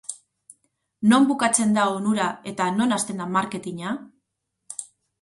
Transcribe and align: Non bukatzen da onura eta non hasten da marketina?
Non 1.11 1.27
bukatzen 1.33 1.77
da 1.77 1.85
onura 1.99 2.31
eta 2.55 2.73
non 2.81 2.97
hasten 2.99 3.23
da 3.25 3.31
marketina? 3.39 3.97